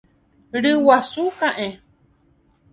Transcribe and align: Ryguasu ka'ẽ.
Ryguasu 0.63 1.23
ka'ẽ. 1.39 1.69